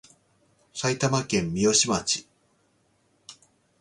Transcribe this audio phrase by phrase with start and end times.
[0.73, 2.25] 埼玉県三芳町